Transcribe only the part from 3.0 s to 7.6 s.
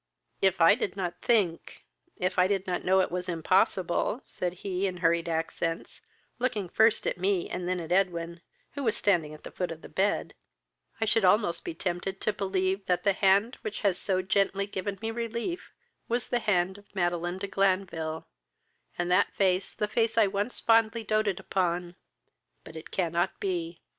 it was impossible, (said he, in hurried accents, looking first at me,